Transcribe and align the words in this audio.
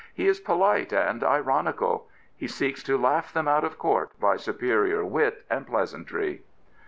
He 0.15 0.27
is 0.27 0.39
polite 0.39 0.91
and 0.91 1.23
ironical. 1.23 2.07
He 2.35 2.47
seeks 2.47 2.81
to 2.85 2.97
laugh 2.97 3.31
them 3.31 3.47
out 3.47 3.63
of 3.63 3.77
court 3.77 4.19
by 4.19 4.37
superior 4.37 5.05
wit 5.05 5.45
and 5.47 5.67
pleasantry. 5.67 6.41